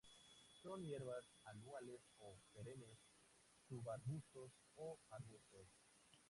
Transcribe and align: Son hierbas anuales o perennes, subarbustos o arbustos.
Son 0.63 0.81
hierbas 0.83 1.31
anuales 1.43 2.01
o 2.17 2.39
perennes, 2.55 2.97
subarbustos 3.69 4.51
o 4.73 4.97
arbustos. 5.11 5.67